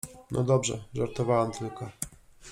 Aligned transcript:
No 0.31 0.43
dobrze, 0.43 0.83
żartowałam 0.93 1.51
tylko. 1.51 1.89